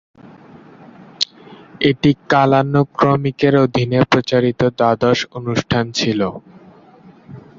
[1.81, 6.21] এটি কালানুক্রমিকের অধীনে প্রচারিত দ্বাদশ অনুষ্ঠান ছিল।